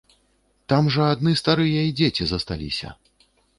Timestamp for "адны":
1.17-1.35